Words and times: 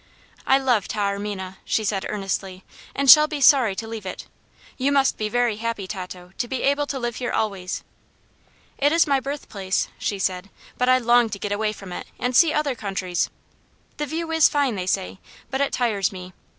"I 0.47 0.57
love 0.57 0.87
Taormina," 0.87 1.59
she 1.63 1.83
said, 1.83 2.07
earnestly, 2.09 2.63
"and 2.95 3.07
shall 3.07 3.27
be 3.27 3.39
sorry 3.39 3.75
to 3.75 3.87
leave 3.87 4.07
it. 4.07 4.25
You 4.75 4.91
must 4.91 5.15
be 5.15 5.29
very 5.29 5.57
happy, 5.57 5.85
Tato, 5.85 6.31
to 6.39 6.47
be 6.47 6.63
able 6.63 6.87
to 6.87 6.97
live 6.97 7.17
here 7.17 7.31
always." 7.31 7.83
"It 8.79 8.91
is 8.91 9.05
my 9.05 9.19
birthplace," 9.19 9.89
she 9.99 10.17
said; 10.17 10.49
"but 10.75 10.89
I 10.89 10.97
long 10.97 11.29
to 11.29 11.37
get 11.37 11.51
away 11.51 11.71
from 11.71 11.91
it 11.93 12.07
and 12.17 12.35
see 12.35 12.51
other 12.51 12.73
countries. 12.73 13.29
The 13.97 14.07
view 14.07 14.31
is 14.31 14.49
fine, 14.49 14.73
they 14.73 14.87
say; 14.87 15.19
but 15.51 15.61
it 15.61 15.71
tires 15.71 16.11
me. 16.11 16.33